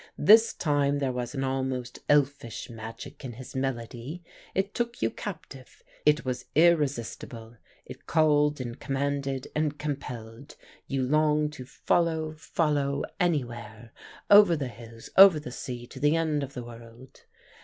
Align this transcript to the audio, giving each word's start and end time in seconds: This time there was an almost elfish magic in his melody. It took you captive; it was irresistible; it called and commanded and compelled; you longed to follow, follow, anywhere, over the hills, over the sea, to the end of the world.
This 0.17 0.55
time 0.55 0.97
there 0.97 1.11
was 1.11 1.35
an 1.35 1.43
almost 1.43 1.99
elfish 2.09 2.71
magic 2.71 3.23
in 3.23 3.33
his 3.33 3.55
melody. 3.55 4.23
It 4.55 4.73
took 4.73 5.03
you 5.03 5.11
captive; 5.11 5.83
it 6.07 6.25
was 6.25 6.45
irresistible; 6.55 7.57
it 7.85 8.07
called 8.07 8.59
and 8.59 8.79
commanded 8.79 9.47
and 9.55 9.77
compelled; 9.77 10.55
you 10.87 11.03
longed 11.03 11.53
to 11.53 11.65
follow, 11.67 12.33
follow, 12.33 13.03
anywhere, 13.19 13.91
over 14.27 14.55
the 14.55 14.69
hills, 14.69 15.11
over 15.17 15.39
the 15.39 15.51
sea, 15.51 15.85
to 15.85 15.99
the 15.99 16.15
end 16.15 16.41
of 16.41 16.55
the 16.55 16.63
world. 16.63 17.23